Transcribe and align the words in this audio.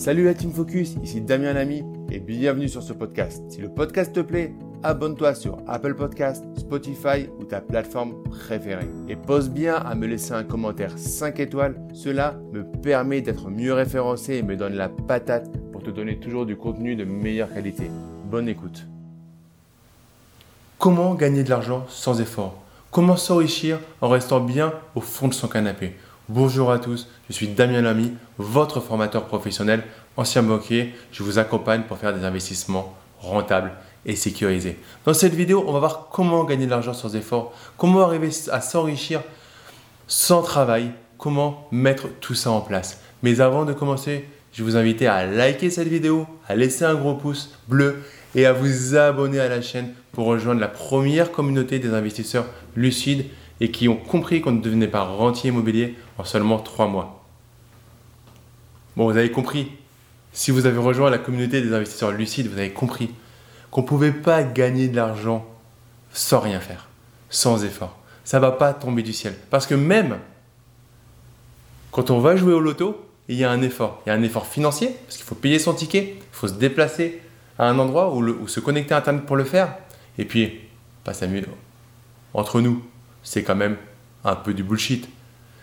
Salut 0.00 0.24
la 0.24 0.32
Team 0.32 0.50
Focus, 0.50 0.94
ici 1.02 1.20
Damien 1.20 1.52
Lamy 1.52 1.84
et 2.10 2.20
bienvenue 2.20 2.70
sur 2.70 2.82
ce 2.82 2.94
podcast. 2.94 3.42
Si 3.50 3.60
le 3.60 3.68
podcast 3.68 4.14
te 4.14 4.20
plaît, 4.20 4.54
abonne-toi 4.82 5.34
sur 5.34 5.58
Apple 5.68 5.94
Podcast, 5.94 6.42
Spotify 6.56 7.28
ou 7.38 7.44
ta 7.44 7.60
plateforme 7.60 8.14
préférée. 8.22 8.88
Et 9.10 9.16
pose 9.16 9.50
bien 9.50 9.74
à 9.74 9.94
me 9.94 10.06
laisser 10.06 10.32
un 10.32 10.42
commentaire 10.42 10.96
5 10.96 11.38
étoiles, 11.40 11.78
cela 11.92 12.34
me 12.50 12.64
permet 12.64 13.20
d'être 13.20 13.50
mieux 13.50 13.74
référencé 13.74 14.36
et 14.36 14.42
me 14.42 14.56
donne 14.56 14.72
la 14.72 14.88
patate 14.88 15.50
pour 15.70 15.82
te 15.82 15.90
donner 15.90 16.18
toujours 16.18 16.46
du 16.46 16.56
contenu 16.56 16.96
de 16.96 17.04
meilleure 17.04 17.52
qualité. 17.52 17.90
Bonne 18.24 18.48
écoute. 18.48 18.86
Comment 20.78 21.14
gagner 21.14 21.44
de 21.44 21.50
l'argent 21.50 21.84
sans 21.90 22.22
effort? 22.22 22.56
Comment 22.90 23.18
s'enrichir 23.18 23.78
en 24.00 24.08
restant 24.08 24.40
bien 24.40 24.72
au 24.94 25.02
fond 25.02 25.28
de 25.28 25.34
son 25.34 25.46
canapé? 25.46 25.92
Bonjour 26.32 26.70
à 26.70 26.78
tous, 26.78 27.08
je 27.28 27.32
suis 27.32 27.48
Damien 27.48 27.80
Lamy, 27.80 28.12
votre 28.38 28.78
formateur 28.78 29.24
professionnel, 29.24 29.82
ancien 30.16 30.44
banquier. 30.44 30.94
Je 31.10 31.24
vous 31.24 31.40
accompagne 31.40 31.82
pour 31.82 31.98
faire 31.98 32.14
des 32.16 32.24
investissements 32.24 32.96
rentables 33.18 33.72
et 34.06 34.14
sécurisés. 34.14 34.78
Dans 35.04 35.12
cette 35.12 35.34
vidéo, 35.34 35.64
on 35.66 35.72
va 35.72 35.80
voir 35.80 36.08
comment 36.12 36.44
gagner 36.44 36.66
de 36.66 36.70
l'argent 36.70 36.94
sans 36.94 37.16
effort, 37.16 37.52
comment 37.76 38.02
arriver 38.02 38.28
à 38.52 38.60
s'enrichir 38.60 39.22
sans 40.06 40.42
travail, 40.42 40.92
comment 41.18 41.66
mettre 41.72 42.06
tout 42.20 42.34
ça 42.34 42.52
en 42.52 42.60
place. 42.60 43.00
Mais 43.24 43.40
avant 43.40 43.64
de 43.64 43.72
commencer, 43.72 44.24
je 44.52 44.62
vous 44.62 44.76
invite 44.76 45.02
à 45.02 45.26
liker 45.26 45.68
cette 45.68 45.88
vidéo, 45.88 46.28
à 46.46 46.54
laisser 46.54 46.84
un 46.84 46.94
gros 46.94 47.14
pouce 47.14 47.58
bleu 47.66 48.04
et 48.36 48.46
à 48.46 48.52
vous 48.52 48.94
abonner 48.94 49.40
à 49.40 49.48
la 49.48 49.62
chaîne 49.62 49.94
pour 50.12 50.26
rejoindre 50.26 50.60
la 50.60 50.68
première 50.68 51.32
communauté 51.32 51.80
des 51.80 51.92
investisseurs 51.92 52.46
lucides 52.76 53.24
et 53.60 53.70
qui 53.70 53.88
ont 53.88 53.96
compris 53.96 54.40
qu'on 54.40 54.52
ne 54.52 54.60
devenait 54.60 54.88
pas 54.88 55.04
rentier 55.04 55.50
immobilier 55.50 55.96
en 56.18 56.24
seulement 56.24 56.58
trois 56.58 56.86
mois. 56.86 57.24
Bon, 58.96 59.10
vous 59.10 59.16
avez 59.16 59.30
compris. 59.30 59.72
Si 60.32 60.50
vous 60.50 60.66
avez 60.66 60.78
rejoint 60.78 61.10
la 61.10 61.18
communauté 61.18 61.60
des 61.60 61.72
investisseurs 61.74 62.12
lucides, 62.12 62.48
vous 62.48 62.58
avez 62.58 62.70
compris 62.70 63.10
qu'on 63.70 63.82
ne 63.82 63.86
pouvait 63.86 64.12
pas 64.12 64.42
gagner 64.42 64.88
de 64.88 64.96
l'argent 64.96 65.46
sans 66.12 66.40
rien 66.40 66.60
faire, 66.60 66.88
sans 67.28 67.64
effort. 67.64 67.96
Ça 68.24 68.38
ne 68.38 68.42
va 68.42 68.52
pas 68.52 68.72
tomber 68.74 69.02
du 69.02 69.12
ciel. 69.12 69.34
Parce 69.50 69.66
que 69.66 69.74
même 69.74 70.18
quand 71.90 72.10
on 72.10 72.20
va 72.20 72.36
jouer 72.36 72.52
au 72.52 72.60
loto, 72.60 73.04
il 73.28 73.36
y 73.36 73.44
a 73.44 73.50
un 73.50 73.62
effort. 73.62 74.02
Il 74.04 74.10
y 74.10 74.12
a 74.12 74.14
un 74.14 74.22
effort 74.22 74.46
financier, 74.46 74.94
parce 75.04 75.16
qu'il 75.16 75.26
faut 75.26 75.34
payer 75.34 75.58
son 75.58 75.74
ticket, 75.74 76.16
il 76.18 76.22
faut 76.32 76.48
se 76.48 76.54
déplacer 76.54 77.20
à 77.58 77.68
un 77.68 77.78
endroit 77.78 78.14
ou, 78.14 78.48
se 78.48 78.60
connecter 78.60 78.94
à 78.94 78.98
Internet 78.98 79.26
pour 79.26 79.36
le 79.36 79.44
faire. 79.44 79.74
Et 80.18 80.24
puis, 80.24 80.60
pas 81.04 81.12
s'amuser. 81.12 81.46
Entre 82.34 82.60
nous, 82.60 82.82
c'est 83.22 83.42
quand 83.42 83.54
même 83.54 83.76
un 84.24 84.36
peu 84.36 84.54
du 84.54 84.62
bullshit. 84.62 85.08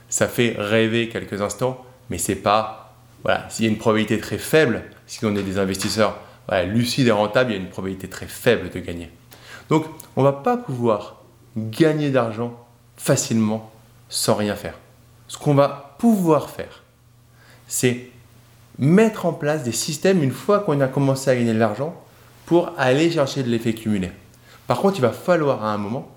Ça 0.10 0.28
fait 0.28 0.56
rêver 0.58 1.10
quelques 1.10 1.42
instants, 1.42 1.86
mais 2.10 2.18
c'est 2.18 2.36
pas. 2.36 2.96
Voilà, 3.24 3.50
s'il 3.50 3.66
y 3.66 3.68
a 3.68 3.72
une 3.72 3.78
probabilité 3.78 4.20
très 4.20 4.38
faible, 4.38 4.84
si 5.06 5.26
on 5.26 5.36
est 5.36 5.44
des 5.44 5.58
investisseurs 5.58 6.18
lucides 6.68 7.08
et 7.08 7.12
rentables, 7.12 7.52
il 7.52 7.56
y 7.56 7.58
a 7.58 7.62
une 7.62 7.70
probabilité 7.70 8.08
très 8.08 8.28
faible 8.28 8.70
de 8.70 8.80
gagner. 8.80 9.12
Donc, 9.70 9.86
on 10.16 10.24
va 10.24 10.32
pas 10.32 10.56
pouvoir 10.56 11.22
gagner 11.58 12.10
d'argent 12.10 12.66
facilement 12.96 13.72
sans 14.10 14.36
rien 14.36 14.56
faire. 14.56 14.76
Ce 15.28 15.38
qu'on 15.38 15.56
va 15.56 15.96
pouvoir 16.00 16.50
faire, 16.50 16.84
c'est 17.68 18.10
mettre 18.80 19.26
en 19.26 19.34
place 19.34 19.64
des 19.64 19.72
systèmes 19.74 20.24
une 20.24 20.32
fois 20.32 20.60
qu'on 20.60 20.80
a 20.80 20.88
commencé 20.88 21.30
à 21.30 21.36
gagner 21.36 21.54
de 21.54 21.60
l'argent 21.60 22.02
pour 22.46 22.72
aller 22.78 23.12
chercher 23.12 23.44
de 23.44 23.50
l'effet 23.50 23.74
cumulé. 23.74 24.12
Par 24.68 24.80
contre, 24.80 24.98
il 25.00 25.02
va 25.02 25.12
falloir 25.12 25.66
à 25.66 25.74
un 25.74 25.78
moment 25.78 26.10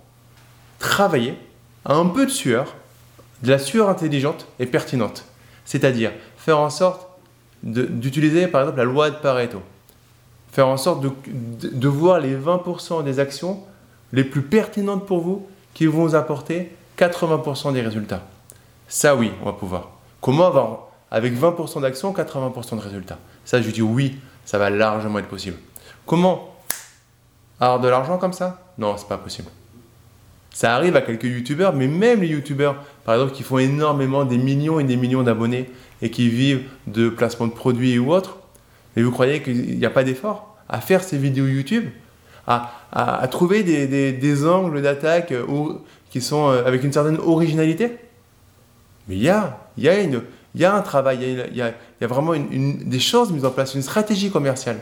travailler 0.81 1.36
à 1.84 1.95
un 1.95 2.06
peu 2.06 2.27
de 2.27 2.31
sueur, 2.31 2.75
de 3.45 3.50
la 3.50 3.61
sueur 3.61 3.89
intelligente 3.89 4.47
et 4.59 4.67
pertinente. 4.67 5.25
C'est-à-dire 5.64 6.11
faire 6.36 6.59
en 6.59 6.70
sorte 6.70 7.06
d'utiliser 7.62 8.48
par 8.48 8.62
exemple 8.62 8.78
la 8.78 8.84
loi 8.84 9.11
de 9.11 9.17
Pareto. 9.17 9.62
Faire 10.51 10.67
en 10.67 10.77
sorte 10.77 11.01
de, 11.03 11.89
voir 11.89 12.19
les 12.19 12.34
20% 12.34 13.05
des 13.05 13.20
actions 13.20 13.62
les 14.12 14.25
plus 14.25 14.42
pertinentes 14.42 15.06
pour 15.06 15.20
vous 15.20 15.46
qui 15.74 15.86
vont 15.86 16.07
vous 16.07 16.14
apporter 16.17 16.73
80% 16.98 17.73
des 17.73 17.83
résultats. 17.83 18.23
Ça 18.89 19.14
oui, 19.14 19.30
on 19.42 19.45
va 19.45 19.52
pouvoir. 19.52 19.90
Comment 20.20 20.46
avoir 20.46 20.89
avec 21.13 21.39
20% 21.39 21.83
d'actions 21.83 22.13
80% 22.13 22.77
de 22.77 22.80
résultats? 22.80 23.19
Ça 23.45 23.63
je 23.63 23.70
dis 23.70 23.83
oui, 23.83 24.19
ça 24.45 24.58
va 24.58 24.70
largement 24.70 25.20
être 25.20 25.29
possible. 25.29 25.57
Comment? 26.05 26.57
Avoir 27.61 27.79
de 27.79 27.89
l'argent 27.89 28.19
comme 28.19 28.33
ça? 28.33 28.73
Non, 28.79 28.96
c'est 28.96 29.07
pas 29.07 29.19
possible. 29.19 29.51
Ça 30.52 30.74
arrive 30.74 30.96
à 30.96 31.00
quelques 31.00 31.24
youtubeurs, 31.24 31.74
mais 31.74 31.86
même 31.86 32.20
les 32.20 32.28
youtubeurs, 32.28 32.77
par 33.05 33.14
exemple, 33.14 33.33
qui 33.33 33.42
font 33.42 33.58
énormément 33.58 34.24
des 34.24 34.38
millions 34.38 34.80
et 34.80 34.84
des 34.84 34.96
millions 34.96 35.22
d'abonnés 35.22 35.70
et 36.02 36.11
qui 36.11 36.28
vivent 36.28 36.62
de 36.86 37.08
placement 37.08 37.46
de 37.46 37.52
produits 37.52 37.98
ou 37.98 38.12
autres, 38.12 38.38
et 38.96 39.02
vous 39.02 39.10
croyez 39.10 39.42
qu'il 39.42 39.78
n'y 39.78 39.86
a 39.86 39.90
pas 39.90 40.05
d'effort 40.05 40.56
à 40.68 40.80
faire 40.80 41.02
ces 41.02 41.18
vidéos 41.18 41.46
YouTube, 41.46 41.89
à, 42.46 43.28
trouver 43.30 43.62
des, 43.62 44.46
angles 44.46 44.83
d'attaque 44.83 45.33
qui 46.10 46.20
sont 46.20 46.50
euh, 46.50 46.64
avec 46.64 46.83
une 46.83 46.92
certaine 46.92 47.18
originalité? 47.18 47.96
Mais 49.08 49.16
il 49.16 49.22
y 49.22 49.28
a, 49.28 49.58
il 49.77 49.84
y 49.84 50.64
a, 50.64 50.74
un 50.74 50.83
travail, 50.83 51.18
il 51.50 51.56
y 51.56 51.62
a, 51.62 51.74
vraiment 52.06 52.34
des 52.36 53.00
choses 53.00 53.30
mises 53.30 53.44
en 53.44 53.50
place, 53.50 53.74
une 53.74 53.83
stratégie 53.83 54.30
commerciale. 54.30 54.80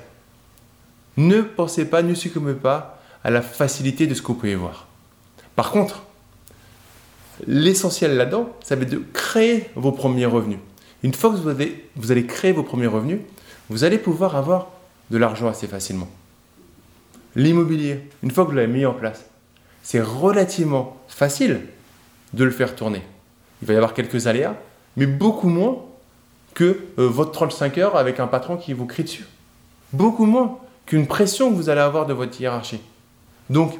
Ne 1.16 1.42
pensez 1.42 1.84
pas, 1.84 2.02
ne 2.02 2.14
succombez 2.14 2.54
pas 2.54 3.00
à 3.22 3.30
la 3.30 3.42
facilité 3.42 4.06
de 4.06 4.14
ce 4.14 4.22
que 4.22 4.28
vous 4.28 4.34
pouvez 4.34 4.54
voir. 4.54 4.87
Par 5.58 5.72
contre, 5.72 6.04
l'essentiel 7.48 8.16
là-dedans, 8.16 8.48
ça 8.62 8.76
va 8.76 8.82
être 8.82 8.90
de 8.90 9.02
créer 9.12 9.68
vos 9.74 9.90
premiers 9.90 10.24
revenus. 10.24 10.60
Une 11.02 11.12
fois 11.12 11.30
que 11.30 11.36
vous, 11.96 12.12
allez 12.12 12.26
créer 12.26 12.52
vos 12.52 12.62
premiers 12.62 12.86
revenus, 12.86 13.18
vous 13.68 13.82
allez 13.82 13.98
pouvoir 13.98 14.36
avoir 14.36 14.68
de 15.10 15.18
l'argent 15.18 15.48
assez 15.48 15.66
facilement. 15.66 16.06
L'immobilier, 17.34 18.08
une 18.22 18.30
fois 18.30 18.44
que 18.44 18.50
vous 18.50 18.54
l'avez 18.54 18.72
mis 18.72 18.86
en 18.86 18.94
place, 18.94 19.24
c'est 19.82 20.00
relativement 20.00 20.96
facile 21.08 21.62
de 22.34 22.44
le 22.44 22.52
faire 22.52 22.76
tourner. 22.76 23.02
Il 23.60 23.66
va 23.66 23.74
y 23.74 23.76
avoir 23.78 23.94
quelques 23.94 24.28
aléas, 24.28 24.54
mais 24.96 25.06
beaucoup 25.06 25.48
moins 25.48 25.78
que 26.54 26.84
euh, 27.00 27.08
votre 27.08 27.32
35 27.32 27.78
heures 27.78 27.96
avec 27.96 28.20
un 28.20 28.28
patron 28.28 28.58
qui 28.58 28.74
vous 28.74 28.86
crie 28.86 29.02
dessus. 29.02 29.26
Beaucoup 29.92 30.26
moins 30.26 30.60
qu'une 30.86 31.08
pression 31.08 31.50
que 31.50 31.56
vous 31.56 31.68
allez 31.68 31.80
avoir 31.80 32.06
de 32.06 32.12
votre 32.12 32.40
hiérarchie. 32.40 32.80
Donc, 33.50 33.76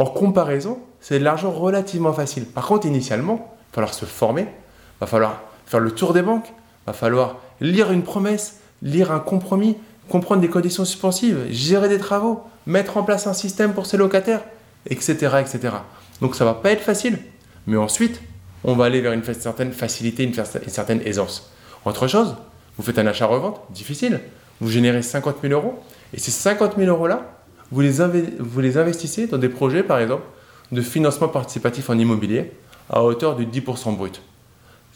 en 0.00 0.06
comparaison, 0.06 0.78
c'est 1.00 1.18
de 1.18 1.24
l'argent 1.24 1.50
relativement 1.50 2.14
facile. 2.14 2.46
Par 2.46 2.66
contre, 2.66 2.86
initialement, 2.86 3.34
il 3.34 3.70
va 3.70 3.74
falloir 3.74 3.94
se 3.94 4.06
former, 4.06 4.42
il 4.42 5.00
va 5.00 5.06
falloir 5.06 5.42
faire 5.66 5.80
le 5.80 5.90
tour 5.90 6.14
des 6.14 6.22
banques, 6.22 6.46
il 6.48 6.86
va 6.86 6.92
falloir 6.94 7.36
lire 7.60 7.92
une 7.92 8.02
promesse, 8.02 8.60
lire 8.80 9.12
un 9.12 9.20
compromis, 9.20 9.76
comprendre 10.08 10.40
des 10.40 10.48
conditions 10.48 10.86
suspensives, 10.86 11.46
gérer 11.50 11.90
des 11.90 11.98
travaux, 11.98 12.40
mettre 12.66 12.96
en 12.96 13.02
place 13.02 13.26
un 13.26 13.34
système 13.34 13.74
pour 13.74 13.84
ses 13.84 13.98
locataires, 13.98 14.40
etc. 14.86 15.12
etc. 15.38 15.74
Donc 16.22 16.34
ça 16.34 16.46
va 16.46 16.54
pas 16.54 16.70
être 16.70 16.82
facile. 16.82 17.18
Mais 17.66 17.76
ensuite, 17.76 18.22
on 18.64 18.76
va 18.76 18.86
aller 18.86 19.02
vers 19.02 19.12
une 19.12 19.22
certaine 19.22 19.72
facilité, 19.72 20.24
une 20.24 20.32
certaine 20.34 21.02
aisance. 21.04 21.52
Autre 21.84 22.08
chose, 22.08 22.36
vous 22.78 22.82
faites 22.82 22.98
un 22.98 23.06
achat-revente, 23.06 23.60
difficile, 23.68 24.20
vous 24.62 24.70
générez 24.70 25.02
50 25.02 25.36
000 25.42 25.52
euros, 25.52 25.78
et 26.14 26.18
ces 26.18 26.30
50 26.30 26.76
000 26.78 26.88
euros-là, 26.88 27.39
vous 27.70 27.80
les, 27.80 28.78
investissez 28.78 29.26
dans 29.26 29.38
des 29.38 29.48
projets, 29.48 29.82
par 29.82 29.98
exemple, 29.98 30.24
de 30.72 30.82
financement 30.82 31.28
participatif 31.28 31.90
en 31.90 31.98
immobilier 31.98 32.52
à 32.88 33.02
hauteur 33.02 33.36
de 33.36 33.44
10% 33.44 33.96
brut. 33.96 34.20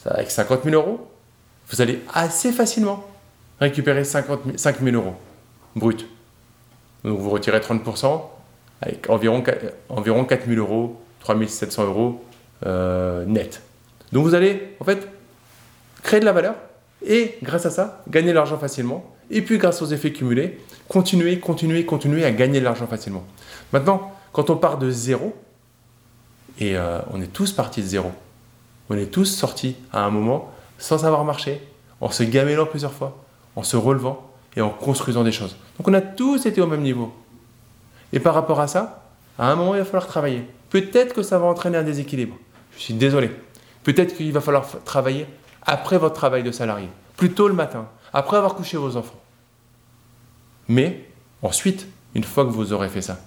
avec 0.06 0.30
50 0.30 0.64
000 0.64 0.74
euros, 0.74 1.08
vous 1.70 1.80
allez 1.80 2.00
assez 2.12 2.52
facilement 2.52 3.04
récupérer 3.60 4.04
50 4.04 4.58
5 4.58 4.80
000 4.80 4.96
euros 4.96 5.14
brut. 5.76 6.06
Donc 7.04 7.18
vous 7.18 7.30
retirez 7.30 7.58
30% 7.58 8.22
avec 8.80 9.08
environ, 9.08 9.42
environ 9.88 10.24
4 10.24 10.46
000 10.46 10.58
euros, 10.58 11.00
3 11.20 11.36
700 11.46 11.84
euros 11.84 12.24
euh, 12.66 13.24
net. 13.24 13.62
Donc 14.12 14.24
vous 14.24 14.34
allez 14.34 14.76
en 14.80 14.84
fait 14.84 15.08
créer 16.02 16.20
de 16.20 16.24
la 16.24 16.32
valeur 16.32 16.54
et 17.06 17.36
grâce 17.42 17.66
à 17.66 17.70
ça 17.70 18.02
gagner 18.08 18.28
de 18.28 18.34
l'argent 18.34 18.58
facilement. 18.58 19.14
Et 19.30 19.42
puis 19.42 19.58
grâce 19.58 19.80
aux 19.80 19.86
effets 19.86 20.12
cumulés, 20.12 20.60
continuer, 20.88 21.38
continuer, 21.40 21.84
continuer 21.84 22.24
à 22.24 22.30
gagner 22.30 22.60
de 22.60 22.64
l'argent 22.64 22.86
facilement. 22.86 23.24
Maintenant, 23.72 24.12
quand 24.32 24.50
on 24.50 24.56
part 24.56 24.78
de 24.78 24.90
zéro, 24.90 25.34
et 26.58 26.76
euh, 26.76 27.00
on 27.12 27.20
est 27.20 27.32
tous 27.32 27.52
partis 27.52 27.82
de 27.82 27.86
zéro. 27.86 28.12
On 28.90 28.96
est 28.96 29.06
tous 29.06 29.24
sortis 29.24 29.76
à 29.92 30.04
un 30.04 30.10
moment 30.10 30.52
sans 30.78 30.98
savoir 30.98 31.24
marcher, 31.24 31.66
en 32.00 32.10
se 32.10 32.22
gamelant 32.22 32.66
plusieurs 32.66 32.92
fois, 32.92 33.16
en 33.56 33.62
se 33.62 33.76
relevant 33.76 34.30
et 34.56 34.60
en 34.60 34.70
construisant 34.70 35.24
des 35.24 35.32
choses. 35.32 35.56
Donc 35.78 35.88
on 35.88 35.94
a 35.94 36.00
tous 36.00 36.46
été 36.46 36.60
au 36.60 36.66
même 36.66 36.82
niveau. 36.82 37.12
Et 38.12 38.20
par 38.20 38.34
rapport 38.34 38.60
à 38.60 38.66
ça, 38.66 39.04
à 39.38 39.50
un 39.50 39.56
moment, 39.56 39.74
il 39.74 39.78
va 39.78 39.84
falloir 39.84 40.06
travailler. 40.06 40.46
Peut-être 40.70 41.14
que 41.14 41.22
ça 41.22 41.38
va 41.38 41.46
entraîner 41.46 41.78
un 41.78 41.82
déséquilibre. 41.82 42.36
Je 42.76 42.82
suis 42.82 42.94
désolé. 42.94 43.30
Peut-être 43.82 44.16
qu'il 44.16 44.32
va 44.32 44.40
falloir 44.40 44.66
travailler 44.84 45.26
après 45.62 45.98
votre 45.98 46.14
travail 46.14 46.42
de 46.42 46.52
salarié, 46.52 46.88
plutôt 47.16 47.48
le 47.48 47.54
matin, 47.54 47.88
après 48.12 48.36
avoir 48.36 48.54
couché 48.54 48.76
vos 48.76 48.96
enfants. 48.96 49.14
Mais 50.68 51.04
ensuite, 51.42 51.86
une 52.14 52.24
fois 52.24 52.44
que 52.44 52.50
vous 52.50 52.72
aurez 52.72 52.88
fait 52.88 53.02
ça, 53.02 53.20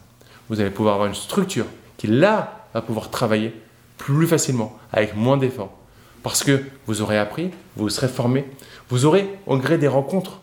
vous 0.50 0.60
allez 0.60 0.70
pouvoir 0.70 0.96
avoir 0.96 1.08
une 1.08 1.16
structure 1.16 1.66
qui, 1.98 2.08
là, 2.08 2.66
va 2.74 2.82
pouvoir 2.82 3.10
travailler 3.10 3.54
plus 3.98 4.28
facilement, 4.28 4.78
avec 4.94 5.16
moins 5.16 5.38
d'efforts. 5.38 5.76
Parce 6.24 6.44
que 6.44 6.64
vous 6.86 7.02
aurez 7.02 7.18
appris, 7.18 7.52
vous 7.76 7.90
serez 7.90 8.08
formé, 8.08 8.46
vous 8.90 9.06
aurez, 9.06 9.30
au 9.46 9.58
gré 9.58 9.78
des 9.78 9.88
rencontres 9.88 10.40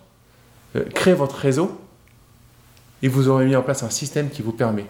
euh, 0.76 0.84
créer 0.94 1.14
votre 1.14 1.36
réseau 1.36 1.78
et 3.02 3.08
vous 3.08 3.28
aurez 3.28 3.46
mis 3.46 3.54
en 3.54 3.62
place 3.62 3.82
un 3.82 3.90
système 3.90 4.30
qui 4.30 4.42
vous 4.42 4.52
permet 4.52 4.86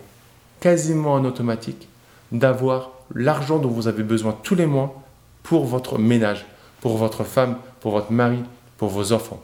quasiment 0.61 1.15
en 1.15 1.25
automatique 1.25 1.89
d'avoir 2.33 2.91
l'argent 3.15 3.59
dont 3.59 3.69
vous 3.69 3.87
avez 3.87 4.03
besoin 4.03 4.37
tous 4.43 4.55
les 4.55 4.67
mois 4.67 5.03
pour 5.43 5.67
votre 5.67 5.99
ménage, 5.99 6.47
pour 6.81 6.97
votre 6.97 7.25
femme, 7.25 7.59
pour 7.81 7.93
votre 7.93 8.12
mari, 8.12 8.39
pour 8.79 8.89
vos 8.89 9.12
enfants. 9.12 9.43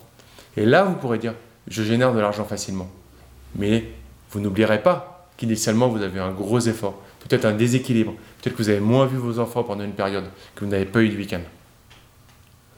Et 0.56 0.64
là, 0.64 0.84
vous 0.84 0.94
pourrez 0.94 1.18
dire, 1.18 1.34
je 1.68 1.82
génère 1.82 2.12
de 2.12 2.20
l'argent 2.20 2.44
facilement. 2.44 2.88
Mais 3.56 3.84
vous 4.30 4.40
n'oublierez 4.40 4.82
pas 4.82 5.28
qu'initialement, 5.36 5.88
vous 5.88 6.02
avez 6.02 6.20
un 6.20 6.32
gros 6.32 6.60
effort, 6.60 7.00
peut-être 7.20 7.44
un 7.44 7.52
déséquilibre, 7.52 8.12
peut-être 8.40 8.56
que 8.56 8.62
vous 8.62 8.68
avez 8.68 8.80
moins 8.80 9.06
vu 9.06 9.16
vos 9.16 9.38
enfants 9.38 9.64
pendant 9.64 9.84
une 9.84 9.92
période, 9.92 10.24
que 10.54 10.64
vous 10.64 10.70
n'avez 10.70 10.84
pas 10.84 11.02
eu 11.02 11.08
de 11.08 11.16
week-end. 11.16 11.40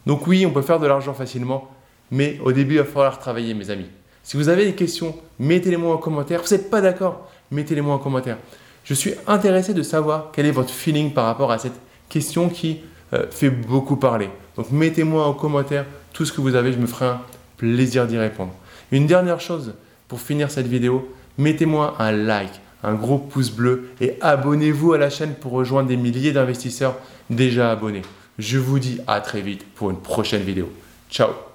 Donc 0.06 0.26
oui, 0.26 0.46
on 0.46 0.50
peut 0.50 0.62
faire 0.62 0.80
de 0.80 0.86
l'argent 0.86 1.14
facilement, 1.14 1.70
mais 2.10 2.38
au 2.44 2.52
début, 2.52 2.74
il 2.74 2.78
va 2.78 2.84
falloir 2.84 3.18
travailler, 3.18 3.54
mes 3.54 3.70
amis. 3.70 3.88
Si 4.22 4.36
vous 4.36 4.48
avez 4.48 4.64
des 4.64 4.74
questions, 4.74 5.16
mettez-les-moi 5.38 5.94
en 5.94 5.98
commentaire. 5.98 6.42
Vous 6.42 6.54
n'êtes 6.54 6.70
pas 6.70 6.80
d'accord 6.80 7.28
Mettez-les-moi 7.50 7.94
en 7.94 7.98
commentaire. 7.98 8.38
Je 8.84 8.94
suis 8.94 9.14
intéressé 9.26 9.74
de 9.74 9.82
savoir 9.82 10.30
quel 10.32 10.46
est 10.46 10.52
votre 10.52 10.72
feeling 10.72 11.12
par 11.12 11.24
rapport 11.24 11.50
à 11.52 11.58
cette 11.58 11.78
question 12.08 12.48
qui 12.48 12.80
euh, 13.12 13.26
fait 13.30 13.50
beaucoup 13.50 13.96
parler. 13.96 14.28
Donc 14.56 14.70
mettez-moi 14.70 15.24
en 15.26 15.34
commentaire 15.34 15.86
tout 16.12 16.24
ce 16.24 16.32
que 16.32 16.40
vous 16.40 16.54
avez, 16.54 16.72
je 16.72 16.78
me 16.78 16.86
ferai 16.86 17.06
un 17.06 17.20
plaisir 17.56 18.06
d'y 18.06 18.18
répondre. 18.18 18.52
Une 18.92 19.06
dernière 19.06 19.40
chose 19.40 19.74
pour 20.06 20.20
finir 20.20 20.50
cette 20.50 20.66
vidéo, 20.66 21.12
mettez-moi 21.38 21.96
un 21.98 22.12
like, 22.12 22.60
un 22.84 22.94
gros 22.94 23.18
pouce 23.18 23.50
bleu 23.50 23.88
et 24.00 24.18
abonnez-vous 24.20 24.92
à 24.92 24.98
la 24.98 25.10
chaîne 25.10 25.34
pour 25.34 25.52
rejoindre 25.52 25.88
des 25.88 25.96
milliers 25.96 26.32
d'investisseurs 26.32 26.96
déjà 27.30 27.72
abonnés. 27.72 28.02
Je 28.38 28.58
vous 28.58 28.78
dis 28.78 29.00
à 29.06 29.20
très 29.20 29.40
vite 29.40 29.64
pour 29.74 29.90
une 29.90 30.00
prochaine 30.00 30.42
vidéo. 30.42 30.70
Ciao 31.10 31.51